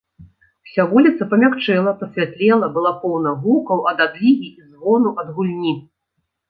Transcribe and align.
Уся 0.69 0.85
вуліца 0.93 1.27
памякчэла, 1.33 1.93
пасвятлела, 2.01 2.71
была 2.79 2.95
поўна 3.05 3.37
гукаў 3.45 3.79
ад 3.93 3.97
адлігі 4.09 4.47
і 4.59 4.75
звону 4.75 5.09
ад 5.23 5.27
гульні. 5.39 5.81